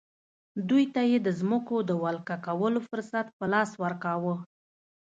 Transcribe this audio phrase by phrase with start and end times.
[0.69, 4.35] دوی ته یې د ځمکو د ولکه کولو فرصت په لاس ورکاوه.